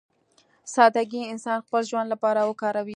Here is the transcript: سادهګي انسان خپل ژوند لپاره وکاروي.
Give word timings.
سادهګي 0.75 1.21
انسان 1.31 1.57
خپل 1.65 1.81
ژوند 1.89 2.07
لپاره 2.13 2.39
وکاروي. 2.49 2.89